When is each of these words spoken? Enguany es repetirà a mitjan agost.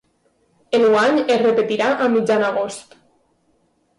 Enguany 0.77 1.19
es 1.35 1.41
repetirà 1.43 1.91
a 2.05 2.09
mitjan 2.15 2.45
agost. 2.47 2.99